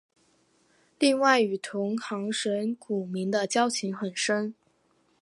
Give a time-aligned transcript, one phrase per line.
[0.97, 4.55] 另外与同行神谷明的交情很深。